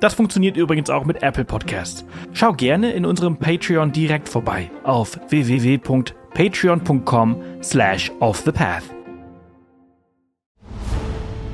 Das 0.00 0.14
funktioniert 0.14 0.56
übrigens 0.56 0.90
auch 0.90 1.04
mit 1.04 1.22
Apple 1.22 1.44
Podcasts. 1.44 2.04
Schau 2.32 2.52
gerne 2.52 2.90
in 2.92 3.06
unserem 3.06 3.36
Patreon 3.36 3.92
direkt 3.92 4.28
vorbei 4.28 4.70
auf 4.84 5.18
www.patreon.com 5.30 7.36
slash 7.62 8.12
offthepath. 8.20 8.84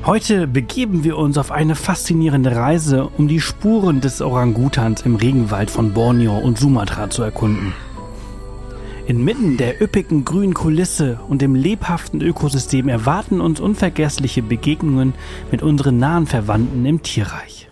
Heute 0.04 0.48
begeben 0.48 1.04
wir 1.04 1.16
uns 1.16 1.38
auf 1.38 1.52
eine 1.52 1.76
faszinierende 1.76 2.56
Reise, 2.56 3.08
um 3.16 3.28
die 3.28 3.40
Spuren 3.40 4.00
des 4.00 4.20
Orangutans 4.20 5.02
im 5.02 5.14
Regenwald 5.14 5.70
von 5.70 5.92
Borneo 5.92 6.36
und 6.36 6.58
Sumatra 6.58 7.08
zu 7.08 7.22
erkunden. 7.22 7.72
Inmitten 9.06 9.56
der 9.56 9.80
üppigen 9.80 10.24
grünen 10.24 10.54
Kulisse 10.54 11.20
und 11.28 11.40
dem 11.40 11.54
lebhaften 11.54 12.20
Ökosystem 12.20 12.88
erwarten 12.88 13.40
uns 13.40 13.60
unvergessliche 13.60 14.42
Begegnungen 14.42 15.14
mit 15.52 15.62
unseren 15.62 15.98
nahen 15.98 16.26
Verwandten 16.26 16.84
im 16.84 17.02
Tierreich. 17.02 17.68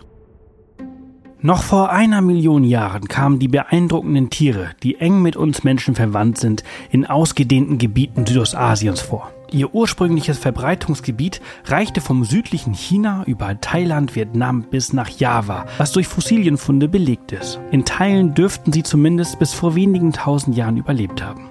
Noch 1.43 1.63
vor 1.63 1.89
einer 1.89 2.21
Million 2.21 2.63
Jahren 2.63 3.07
kamen 3.07 3.39
die 3.39 3.47
beeindruckenden 3.47 4.29
Tiere, 4.29 4.69
die 4.83 4.97
eng 4.99 5.23
mit 5.23 5.35
uns 5.35 5.63
Menschen 5.63 5.95
verwandt 5.95 6.37
sind, 6.37 6.63
in 6.91 7.07
ausgedehnten 7.07 7.79
Gebieten 7.79 8.27
Südostasiens 8.27 9.01
vor. 9.01 9.31
Ihr 9.51 9.73
ursprüngliches 9.73 10.37
Verbreitungsgebiet 10.37 11.41
reichte 11.65 11.99
vom 11.99 12.25
südlichen 12.25 12.75
China 12.75 13.23
über 13.25 13.59
Thailand, 13.59 14.15
Vietnam 14.15 14.65
bis 14.69 14.93
nach 14.93 15.09
Java, 15.09 15.65
was 15.79 15.91
durch 15.91 16.07
Fossilienfunde 16.07 16.87
belegt 16.87 17.31
ist. 17.31 17.59
In 17.71 17.85
Teilen 17.85 18.35
dürften 18.35 18.71
sie 18.71 18.83
zumindest 18.83 19.39
bis 19.39 19.51
vor 19.51 19.73
wenigen 19.73 20.13
tausend 20.13 20.55
Jahren 20.55 20.77
überlebt 20.77 21.23
haben. 21.23 21.49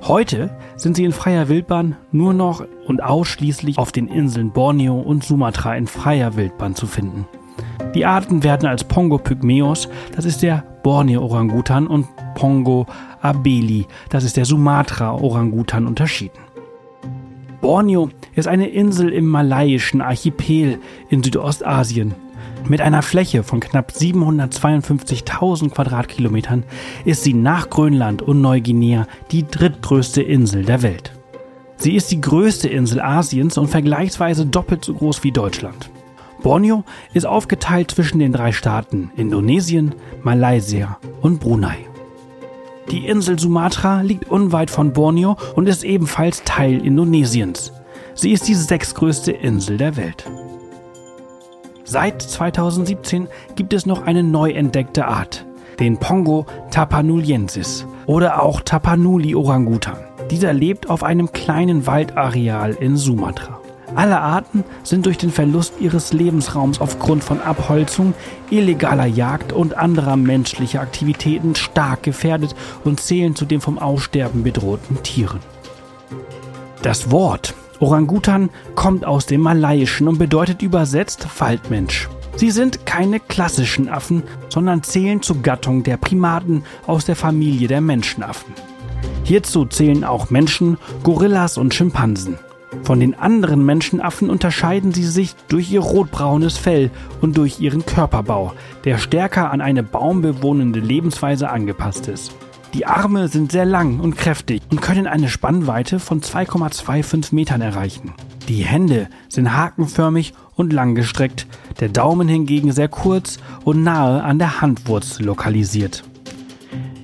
Heute 0.00 0.56
sind 0.76 0.96
sie 0.96 1.04
in 1.04 1.12
freier 1.12 1.50
Wildbahn 1.50 1.96
nur 2.10 2.32
noch 2.32 2.64
und 2.86 3.02
ausschließlich 3.02 3.76
auf 3.76 3.92
den 3.92 4.08
Inseln 4.08 4.50
Borneo 4.50 4.98
und 4.98 5.24
Sumatra 5.24 5.76
in 5.76 5.86
freier 5.86 6.36
Wildbahn 6.36 6.74
zu 6.74 6.86
finden. 6.86 7.26
Die 7.94 8.04
Arten 8.04 8.42
werden 8.42 8.68
als 8.68 8.84
Pongo 8.84 9.18
pygmeus, 9.18 9.88
das 10.14 10.24
ist 10.24 10.42
der 10.42 10.64
Borneo-Orangutan, 10.82 11.86
und 11.86 12.06
Pongo 12.34 12.86
abeli, 13.20 13.86
das 14.10 14.24
ist 14.24 14.36
der 14.36 14.44
Sumatra-Orangutan, 14.44 15.86
unterschieden. 15.86 16.38
Borneo 17.60 18.10
ist 18.36 18.46
eine 18.46 18.68
Insel 18.68 19.08
im 19.12 19.26
malaiischen 19.26 20.00
Archipel 20.00 20.78
in 21.08 21.22
Südostasien. 21.22 22.14
Mit 22.68 22.80
einer 22.80 23.02
Fläche 23.02 23.42
von 23.42 23.60
knapp 23.60 23.90
752.000 23.92 25.70
Quadratkilometern 25.70 26.64
ist 27.04 27.24
sie 27.24 27.34
nach 27.34 27.70
Grönland 27.70 28.22
und 28.22 28.40
Neuguinea 28.40 29.06
die 29.30 29.46
drittgrößte 29.46 30.22
Insel 30.22 30.64
der 30.64 30.82
Welt. 30.82 31.12
Sie 31.76 31.94
ist 31.94 32.10
die 32.10 32.20
größte 32.20 32.68
Insel 32.68 33.00
Asiens 33.00 33.56
und 33.56 33.68
vergleichsweise 33.68 34.46
doppelt 34.46 34.84
so 34.84 34.94
groß 34.94 35.24
wie 35.24 35.32
Deutschland. 35.32 35.90
Borneo 36.42 36.84
ist 37.14 37.26
aufgeteilt 37.26 37.90
zwischen 37.90 38.18
den 38.18 38.32
drei 38.32 38.52
Staaten 38.52 39.10
Indonesien, 39.16 39.94
Malaysia 40.22 40.98
und 41.20 41.40
Brunei. 41.40 41.76
Die 42.90 43.06
Insel 43.06 43.38
Sumatra 43.38 44.00
liegt 44.00 44.30
unweit 44.30 44.70
von 44.70 44.92
Borneo 44.92 45.36
und 45.54 45.68
ist 45.68 45.84
ebenfalls 45.84 46.42
Teil 46.44 46.84
Indonesiens. 46.84 47.72
Sie 48.14 48.32
ist 48.32 48.48
die 48.48 48.54
sechstgrößte 48.54 49.32
Insel 49.32 49.76
der 49.76 49.96
Welt. 49.96 50.24
Seit 51.84 52.22
2017 52.22 53.28
gibt 53.56 53.72
es 53.72 53.86
noch 53.86 54.02
eine 54.02 54.22
neu 54.22 54.50
entdeckte 54.50 55.06
Art, 55.06 55.46
den 55.80 55.98
Pongo 55.98 56.46
tapanuliensis 56.70 57.86
oder 58.06 58.42
auch 58.42 58.60
Tapanuli 58.62 59.34
Orangutan. 59.34 59.98
Dieser 60.30 60.52
lebt 60.52 60.90
auf 60.90 61.02
einem 61.02 61.32
kleinen 61.32 61.86
Waldareal 61.86 62.72
in 62.72 62.96
Sumatra. 62.96 63.57
Alle 63.98 64.20
Arten 64.20 64.62
sind 64.84 65.06
durch 65.06 65.18
den 65.18 65.32
Verlust 65.32 65.74
ihres 65.80 66.12
Lebensraums 66.12 66.80
aufgrund 66.80 67.24
von 67.24 67.40
Abholzung, 67.40 68.14
illegaler 68.48 69.06
Jagd 69.06 69.52
und 69.52 69.76
anderer 69.76 70.14
menschlicher 70.14 70.82
Aktivitäten 70.82 71.56
stark 71.56 72.04
gefährdet 72.04 72.54
und 72.84 73.00
zählen 73.00 73.34
zu 73.34 73.44
den 73.44 73.60
vom 73.60 73.76
Aussterben 73.76 74.44
bedrohten 74.44 75.02
Tieren. 75.02 75.40
Das 76.80 77.10
Wort 77.10 77.56
Orangutan 77.80 78.50
kommt 78.76 79.04
aus 79.04 79.26
dem 79.26 79.40
Malaiischen 79.40 80.06
und 80.06 80.18
bedeutet 80.18 80.62
übersetzt 80.62 81.26
Waldmensch. 81.40 82.08
Sie 82.36 82.52
sind 82.52 82.86
keine 82.86 83.18
klassischen 83.18 83.88
Affen, 83.88 84.22
sondern 84.48 84.84
zählen 84.84 85.22
zur 85.22 85.42
Gattung 85.42 85.82
der 85.82 85.96
Primaten 85.96 86.62
aus 86.86 87.04
der 87.04 87.16
Familie 87.16 87.66
der 87.66 87.80
Menschenaffen. 87.80 88.54
Hierzu 89.24 89.64
zählen 89.64 90.04
auch 90.04 90.30
Menschen, 90.30 90.78
Gorillas 91.02 91.58
und 91.58 91.74
Schimpansen. 91.74 92.38
Von 92.88 93.00
den 93.00 93.18
anderen 93.18 93.66
Menschenaffen 93.66 94.30
unterscheiden 94.30 94.94
sie 94.94 95.04
sich 95.04 95.36
durch 95.48 95.70
ihr 95.70 95.80
rotbraunes 95.80 96.56
Fell 96.56 96.90
und 97.20 97.36
durch 97.36 97.60
ihren 97.60 97.84
Körperbau, 97.84 98.54
der 98.86 98.96
stärker 98.96 99.50
an 99.50 99.60
eine 99.60 99.82
baumbewohnende 99.82 100.80
Lebensweise 100.80 101.50
angepasst 101.50 102.08
ist. 102.08 102.34
Die 102.72 102.86
Arme 102.86 103.28
sind 103.28 103.52
sehr 103.52 103.66
lang 103.66 104.00
und 104.00 104.16
kräftig 104.16 104.62
und 104.70 104.80
können 104.80 105.06
eine 105.06 105.28
Spannweite 105.28 106.00
von 106.00 106.22
2,25 106.22 107.34
Metern 107.34 107.60
erreichen. 107.60 108.14
Die 108.48 108.64
Hände 108.64 109.10
sind 109.28 109.54
hakenförmig 109.54 110.32
und 110.56 110.72
langgestreckt, 110.72 111.46
der 111.80 111.90
Daumen 111.90 112.26
hingegen 112.26 112.72
sehr 112.72 112.88
kurz 112.88 113.36
und 113.64 113.82
nahe 113.82 114.22
an 114.22 114.38
der 114.38 114.62
Handwurzel 114.62 115.26
lokalisiert. 115.26 116.04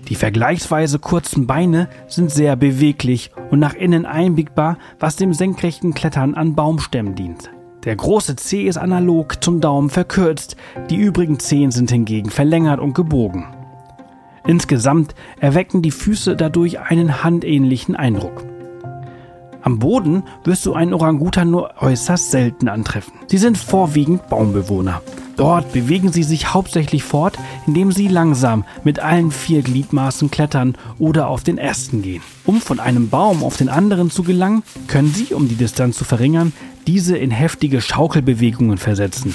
Die 0.09 0.15
vergleichsweise 0.17 0.99
kurzen 0.99 1.47
Beine 1.47 1.89
sind 2.09 2.31
sehr 2.31 2.57
beweglich 2.57 3.31
und 3.51 3.59
nach 3.59 3.75
innen 3.75 4.05
einbiegbar, 4.05 4.77
was 4.99 5.17
dem 5.17 5.33
senkrechten 5.33 5.95
Klettern 5.95 6.35
an 6.35 6.55
Baumstämmen 6.55 7.15
dient. 7.15 7.51
Der 7.85 7.97
große 7.97 8.37
Zeh 8.37 8.67
ist 8.67 8.77
analog 8.77 9.43
zum 9.43 9.61
Daumen 9.61 9.91
verkürzt, 9.91 10.57
die 10.91 10.97
übrigen 10.97 11.39
Zehen 11.39 11.71
sind 11.71 11.91
hingegen 11.91 12.31
verlängert 12.31 12.81
und 12.81 12.95
gebogen. 12.95 13.47
Insgesamt 14.47 15.15
erwecken 15.41 15.81
die 15.81 15.91
Füße 15.91 16.37
dadurch 16.37 16.81
einen 16.81 17.23
handähnlichen 17.25 17.97
Eindruck. 17.97 18.45
Am 19.63 19.79
Boden 19.79 20.25
wirst 20.45 20.67
du 20.67 20.75
einen 20.75 20.93
Orangutan 20.93 21.51
nur 21.51 21.75
äußerst 21.81 22.31
selten 22.31 22.69
antreffen. 22.69 23.15
Sie 23.27 23.39
sind 23.39 23.57
vorwiegend 23.57 24.29
Baumbewohner. 24.29 25.01
Dort 25.37 25.73
bewegen 25.73 26.13
sie 26.13 26.23
sich 26.23 26.55
hauptsächlich 26.55 27.03
fort, 27.03 27.39
indem 27.67 27.91
sie 27.91 28.09
langsam 28.09 28.65
mit 28.85 29.01
allen 29.01 29.31
vier 29.31 29.63
Gliedmaßen 29.63 30.31
klettern 30.31 30.77
oder 30.99 31.29
auf 31.29 31.43
den 31.43 31.59
Ästen 31.59 32.03
gehen. 32.03 32.23
Um 32.45 32.61
von 32.61 32.79
einem 32.79 33.09
Baum 33.09 33.43
auf 33.43 33.57
den 33.57 33.69
anderen 33.69 34.11
zu 34.11 34.23
gelangen, 34.23 34.63
können 34.87 35.13
sie, 35.13 35.35
um 35.35 35.49
die 35.49 35.57
Distanz 35.57 35.97
zu 35.97 36.05
verringern, 36.05 36.53
diese 36.87 37.17
in 37.17 37.31
heftige 37.31 37.81
Schaukelbewegungen 37.81 38.79
versetzen. 38.79 39.35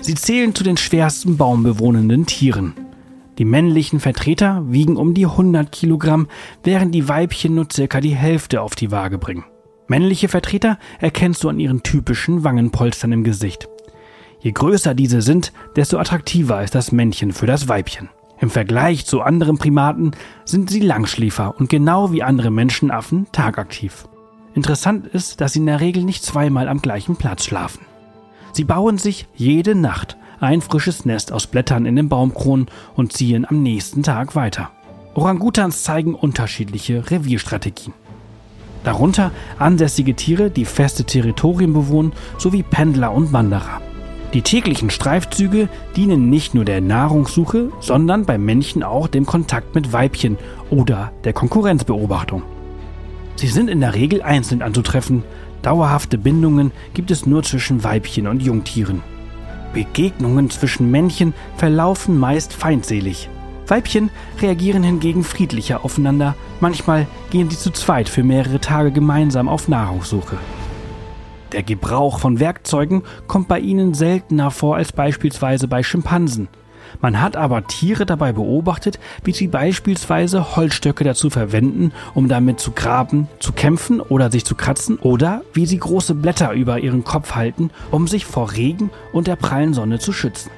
Sie 0.00 0.14
zählen 0.14 0.54
zu 0.54 0.64
den 0.64 0.76
schwersten 0.76 1.36
baumbewohnenden 1.36 2.26
Tieren. 2.26 2.74
Die 3.38 3.44
männlichen 3.44 4.00
Vertreter 4.00 4.62
wiegen 4.68 4.96
um 4.96 5.14
die 5.14 5.26
100 5.26 5.72
Kilogramm, 5.72 6.26
während 6.64 6.94
die 6.94 7.08
Weibchen 7.08 7.54
nur 7.54 7.68
circa 7.72 8.00
die 8.00 8.14
Hälfte 8.14 8.60
auf 8.60 8.74
die 8.74 8.90
Waage 8.90 9.16
bringen. 9.16 9.44
Männliche 9.86 10.28
Vertreter 10.28 10.78
erkennst 11.00 11.44
du 11.44 11.48
an 11.48 11.60
ihren 11.60 11.82
typischen 11.82 12.44
Wangenpolstern 12.44 13.12
im 13.12 13.24
Gesicht. 13.24 13.68
Je 14.42 14.50
größer 14.50 14.94
diese 14.94 15.22
sind, 15.22 15.52
desto 15.76 15.98
attraktiver 15.98 16.64
ist 16.64 16.74
das 16.74 16.90
Männchen 16.90 17.32
für 17.32 17.46
das 17.46 17.68
Weibchen. 17.68 18.08
Im 18.40 18.50
Vergleich 18.50 19.06
zu 19.06 19.22
anderen 19.22 19.56
Primaten 19.56 20.10
sind 20.44 20.68
sie 20.68 20.80
Langschläfer 20.80 21.54
und 21.56 21.70
genau 21.70 22.10
wie 22.10 22.24
andere 22.24 22.50
Menschenaffen 22.50 23.28
tagaktiv. 23.30 24.08
Interessant 24.54 25.06
ist, 25.06 25.40
dass 25.40 25.52
sie 25.52 25.60
in 25.60 25.66
der 25.66 25.80
Regel 25.80 26.02
nicht 26.02 26.24
zweimal 26.24 26.68
am 26.68 26.82
gleichen 26.82 27.14
Platz 27.14 27.44
schlafen. 27.44 27.86
Sie 28.52 28.64
bauen 28.64 28.98
sich 28.98 29.28
jede 29.34 29.76
Nacht 29.76 30.16
ein 30.40 30.60
frisches 30.60 31.04
Nest 31.04 31.30
aus 31.30 31.46
Blättern 31.46 31.86
in 31.86 31.94
den 31.94 32.08
Baumkronen 32.08 32.66
und 32.96 33.12
ziehen 33.12 33.46
am 33.48 33.62
nächsten 33.62 34.02
Tag 34.02 34.34
weiter. 34.34 34.72
Orangutans 35.14 35.84
zeigen 35.84 36.16
unterschiedliche 36.16 37.12
Revierstrategien. 37.12 37.94
Darunter 38.82 39.30
ansässige 39.60 40.16
Tiere, 40.16 40.50
die 40.50 40.64
feste 40.64 41.04
Territorien 41.04 41.72
bewohnen, 41.72 42.12
sowie 42.38 42.64
Pendler 42.64 43.12
und 43.12 43.32
Wanderer. 43.32 43.80
Die 44.32 44.42
täglichen 44.42 44.90
Streifzüge 44.90 45.68
dienen 45.94 46.30
nicht 46.30 46.54
nur 46.54 46.64
der 46.64 46.80
Nahrungssuche, 46.80 47.70
sondern 47.80 48.24
beim 48.24 48.44
Männchen 48.44 48.82
auch 48.82 49.06
dem 49.08 49.26
Kontakt 49.26 49.74
mit 49.74 49.92
Weibchen 49.92 50.38
oder 50.70 51.12
der 51.24 51.32
Konkurrenzbeobachtung. 51.32 52.42
Sie 53.36 53.48
sind 53.48 53.68
in 53.68 53.80
der 53.80 53.94
Regel 53.94 54.22
einzeln 54.22 54.62
anzutreffen, 54.62 55.22
dauerhafte 55.60 56.18
Bindungen 56.18 56.72
gibt 56.94 57.10
es 57.10 57.26
nur 57.26 57.42
zwischen 57.42 57.84
Weibchen 57.84 58.26
und 58.26 58.42
Jungtieren. 58.42 59.02
Begegnungen 59.74 60.50
zwischen 60.50 60.90
Männchen 60.90 61.34
verlaufen 61.56 62.18
meist 62.18 62.52
feindselig, 62.52 63.28
Weibchen 63.66 64.10
reagieren 64.40 64.82
hingegen 64.82 65.24
friedlicher 65.24 65.84
aufeinander. 65.84 66.34
Manchmal 66.60 67.06
gehen 67.30 67.48
sie 67.48 67.56
zu 67.56 67.70
zweit 67.70 68.08
für 68.08 68.22
mehrere 68.22 68.60
Tage 68.60 68.90
gemeinsam 68.90 69.48
auf 69.48 69.68
Nahrungssuche. 69.68 70.36
Der 71.52 71.62
Gebrauch 71.62 72.18
von 72.18 72.40
Werkzeugen 72.40 73.02
kommt 73.26 73.48
bei 73.48 73.60
ihnen 73.60 73.92
seltener 73.94 74.50
vor 74.50 74.76
als 74.76 74.92
beispielsweise 74.92 75.68
bei 75.68 75.82
Schimpansen. 75.82 76.48
Man 77.00 77.20
hat 77.20 77.36
aber 77.36 77.66
Tiere 77.66 78.06
dabei 78.06 78.32
beobachtet, 78.32 78.98
wie 79.24 79.32
sie 79.32 79.48
beispielsweise 79.48 80.56
Holzstöcke 80.56 81.04
dazu 81.04 81.30
verwenden, 81.30 81.92
um 82.14 82.28
damit 82.28 82.60
zu 82.60 82.72
graben, 82.72 83.28
zu 83.38 83.52
kämpfen 83.52 84.00
oder 84.00 84.30
sich 84.30 84.44
zu 84.44 84.54
kratzen, 84.54 84.98
oder 84.98 85.42
wie 85.52 85.66
sie 85.66 85.78
große 85.78 86.14
Blätter 86.14 86.52
über 86.52 86.80
ihren 86.80 87.04
Kopf 87.04 87.34
halten, 87.34 87.70
um 87.90 88.06
sich 88.06 88.26
vor 88.26 88.52
Regen 88.52 88.90
und 89.12 89.26
der 89.26 89.36
prallen 89.36 89.74
Sonne 89.74 89.98
zu 89.98 90.12
schützen. 90.12 90.50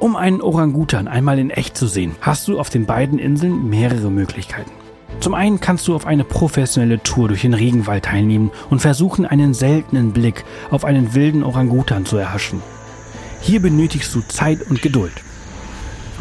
Um 0.00 0.16
einen 0.16 0.42
Orangutan 0.42 1.08
einmal 1.08 1.38
in 1.38 1.50
echt 1.50 1.76
zu 1.76 1.86
sehen, 1.86 2.14
hast 2.20 2.46
du 2.48 2.58
auf 2.58 2.68
den 2.68 2.84
beiden 2.84 3.18
Inseln 3.18 3.68
mehrere 3.68 4.10
Möglichkeiten. 4.10 4.83
Zum 5.24 5.32
einen 5.32 5.58
kannst 5.58 5.88
du 5.88 5.94
auf 5.94 6.04
eine 6.04 6.22
professionelle 6.22 7.02
Tour 7.02 7.28
durch 7.28 7.40
den 7.40 7.54
Regenwald 7.54 8.04
teilnehmen 8.04 8.50
und 8.68 8.80
versuchen, 8.80 9.24
einen 9.24 9.54
seltenen 9.54 10.12
Blick 10.12 10.44
auf 10.70 10.84
einen 10.84 11.14
wilden 11.14 11.42
Orangutan 11.42 12.04
zu 12.04 12.18
erhaschen. 12.18 12.60
Hier 13.40 13.62
benötigst 13.62 14.14
du 14.14 14.20
Zeit 14.20 14.60
und 14.68 14.82
Geduld. 14.82 15.14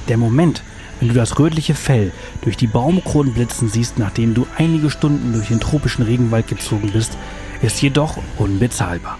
Der 0.07 0.15
Moment, 0.15 0.63
wenn 1.01 1.09
du 1.09 1.13
das 1.13 1.37
rötliche 1.37 1.75
Fell 1.75 2.13
durch 2.43 2.55
die 2.55 2.65
Baumkronen 2.65 3.33
blitzen 3.33 3.67
siehst, 3.67 3.99
nachdem 3.99 4.35
du 4.35 4.47
einige 4.57 4.89
Stunden 4.89 5.33
durch 5.33 5.49
den 5.49 5.59
tropischen 5.59 6.05
Regenwald 6.05 6.47
gezogen 6.47 6.91
bist, 6.93 7.17
ist 7.61 7.81
jedoch 7.81 8.19
unbezahlbar. 8.37 9.19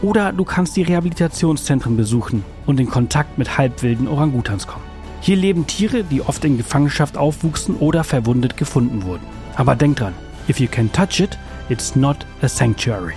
Oder 0.00 0.32
du 0.32 0.44
kannst 0.44 0.76
die 0.76 0.82
Rehabilitationszentren 0.82 1.94
besuchen 1.94 2.42
und 2.64 2.80
in 2.80 2.88
Kontakt 2.88 3.36
mit 3.36 3.58
halbwilden 3.58 4.08
Orangutans 4.08 4.66
kommen. 4.66 4.89
Hier 5.22 5.36
leben 5.36 5.66
Tiere, 5.66 6.02
die 6.02 6.22
oft 6.22 6.44
in 6.46 6.56
Gefangenschaft 6.56 7.18
aufwuchsen 7.18 7.76
oder 7.76 8.04
verwundet 8.04 8.56
gefunden 8.56 9.02
wurden. 9.02 9.26
Aber 9.54 9.76
denk 9.76 9.98
dran, 9.98 10.14
if 10.48 10.58
you 10.58 10.66
can 10.66 10.90
touch 10.92 11.20
it, 11.20 11.38
it's 11.68 11.94
not 11.94 12.16
a 12.40 12.48
sanctuary. 12.48 13.14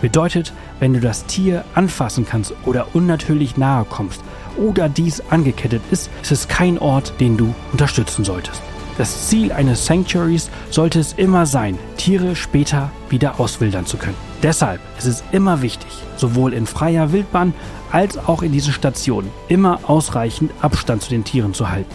Bedeutet, 0.00 0.52
wenn 0.80 0.92
du 0.92 1.00
das 1.00 1.24
Tier 1.26 1.64
anfassen 1.74 2.26
kannst 2.26 2.52
oder 2.64 2.88
unnatürlich 2.94 3.56
nahe 3.56 3.84
kommst 3.84 4.20
oder 4.56 4.88
dies 4.88 5.22
angekettet 5.30 5.82
ist, 5.90 6.10
ist 6.22 6.32
es 6.32 6.48
kein 6.48 6.78
Ort, 6.78 7.14
den 7.20 7.36
du 7.36 7.54
unterstützen 7.72 8.24
solltest. 8.24 8.60
Das 8.96 9.28
Ziel 9.28 9.50
eines 9.52 9.86
Sanctuaries 9.86 10.50
sollte 10.70 11.00
es 11.00 11.14
immer 11.14 11.46
sein, 11.46 11.78
Tiere 11.96 12.36
später 12.36 12.92
wieder 13.08 13.40
auswildern 13.40 13.86
zu 13.86 13.96
können. 13.96 14.16
Deshalb 14.42 14.80
ist 14.98 15.06
es 15.06 15.24
immer 15.32 15.62
wichtig, 15.62 15.90
sowohl 16.16 16.52
in 16.52 16.66
freier 16.66 17.10
Wildbahn 17.12 17.54
als 17.90 18.18
auch 18.18 18.42
in 18.42 18.52
diesen 18.52 18.72
Stationen 18.72 19.30
immer 19.48 19.80
ausreichend 19.88 20.52
Abstand 20.62 21.02
zu 21.02 21.10
den 21.10 21.24
Tieren 21.24 21.54
zu 21.54 21.70
halten. 21.70 21.90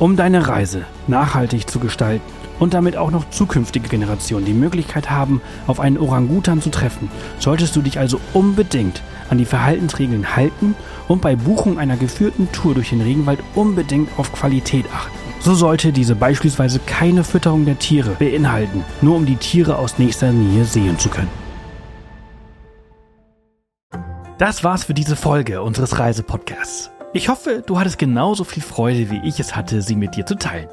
Um 0.00 0.16
deine 0.16 0.48
Reise 0.48 0.84
nachhaltig 1.06 1.70
zu 1.70 1.78
gestalten 1.78 2.24
und 2.58 2.74
damit 2.74 2.96
auch 2.96 3.12
noch 3.12 3.30
zukünftige 3.30 3.88
Generationen 3.88 4.46
die 4.46 4.52
Möglichkeit 4.52 5.10
haben, 5.10 5.40
auf 5.68 5.78
einen 5.78 5.98
Orangutan 5.98 6.60
zu 6.60 6.70
treffen, 6.70 7.08
solltest 7.38 7.76
du 7.76 7.82
dich 7.82 7.98
also 7.98 8.20
unbedingt 8.32 9.02
an 9.28 9.38
die 9.38 9.44
Verhaltensregeln 9.44 10.34
halten 10.34 10.74
und 11.06 11.22
bei 11.22 11.36
Buchung 11.36 11.78
einer 11.78 11.96
geführten 11.96 12.50
Tour 12.50 12.74
durch 12.74 12.90
den 12.90 13.00
Regenwald 13.00 13.40
unbedingt 13.54 14.08
auf 14.18 14.32
Qualität 14.32 14.86
achten. 14.92 15.29
So 15.40 15.54
sollte 15.54 15.90
diese 15.90 16.14
beispielsweise 16.14 16.80
keine 16.80 17.24
Fütterung 17.24 17.64
der 17.64 17.78
Tiere 17.78 18.10
beinhalten, 18.10 18.84
nur 19.00 19.16
um 19.16 19.24
die 19.24 19.36
Tiere 19.36 19.78
aus 19.78 19.98
nächster 19.98 20.32
Nähe 20.32 20.64
sehen 20.64 20.98
zu 20.98 21.08
können. 21.08 21.30
Das 24.36 24.62
war's 24.64 24.84
für 24.84 24.94
diese 24.94 25.16
Folge 25.16 25.62
unseres 25.62 25.98
Reisepodcasts. 25.98 26.90
Ich 27.12 27.28
hoffe, 27.28 27.62
du 27.66 27.78
hattest 27.78 27.98
genauso 27.98 28.44
viel 28.44 28.62
Freude, 28.62 29.10
wie 29.10 29.20
ich 29.26 29.40
es 29.40 29.56
hatte, 29.56 29.82
sie 29.82 29.96
mit 29.96 30.14
dir 30.14 30.26
zu 30.26 30.36
teilen. 30.36 30.68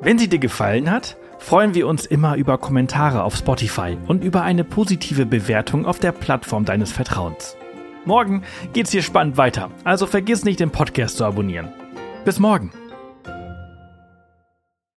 Wenn 0.00 0.18
sie 0.18 0.28
dir 0.28 0.38
gefallen 0.38 0.90
hat, 0.90 1.16
freuen 1.38 1.74
wir 1.74 1.86
uns 1.86 2.06
immer 2.06 2.36
über 2.36 2.58
Kommentare 2.58 3.22
auf 3.22 3.36
Spotify 3.36 3.96
und 4.06 4.24
über 4.24 4.42
eine 4.42 4.64
positive 4.64 5.26
Bewertung 5.26 5.86
auf 5.86 5.98
der 5.98 6.12
Plattform 6.12 6.64
deines 6.64 6.92
Vertrauens. 6.92 7.56
Morgen 8.04 8.42
geht's 8.72 8.90
hier 8.90 9.02
spannend 9.02 9.36
weiter, 9.36 9.70
also 9.84 10.06
vergiss 10.06 10.44
nicht, 10.44 10.60
den 10.60 10.70
Podcast 10.70 11.18
zu 11.18 11.24
abonnieren. 11.24 11.68
Bis 12.24 12.38
morgen! 12.38 12.72